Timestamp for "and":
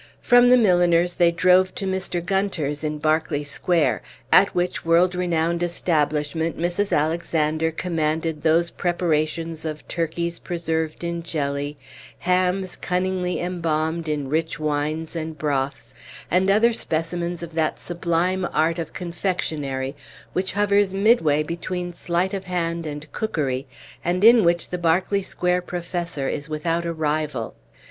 15.15-15.37, 16.31-16.49, 22.87-23.11, 24.03-24.23